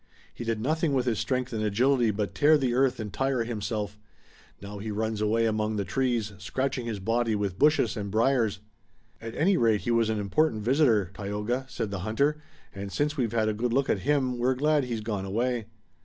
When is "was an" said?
9.91-10.19